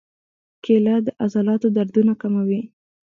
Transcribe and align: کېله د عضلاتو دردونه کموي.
کېله 0.63 0.95
د 1.05 1.07
عضلاتو 1.23 1.67
دردونه 1.77 2.13
کموي. 2.21 2.61